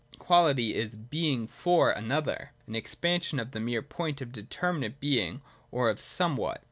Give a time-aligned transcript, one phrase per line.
[0.17, 5.41] Quality is Being f or another— an expansion of the mere point of Determinate Being,
[5.69, 6.59] or of Somewhat.